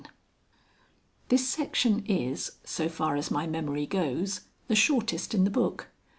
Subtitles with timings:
[1.29, 5.89] This section is (so far as my memory goes) the shortest in the book.